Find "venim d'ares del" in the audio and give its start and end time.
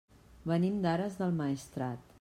0.51-1.39